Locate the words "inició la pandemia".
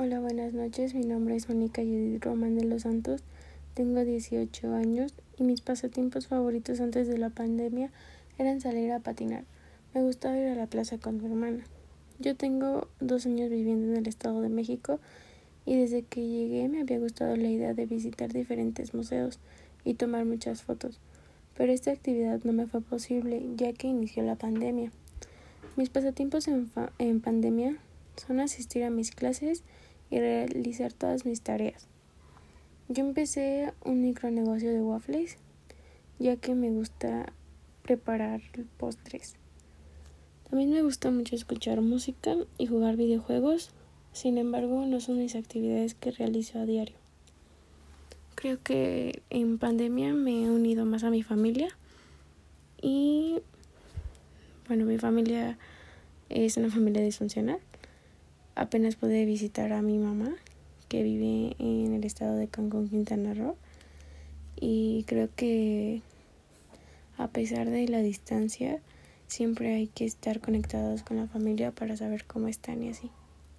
23.88-24.92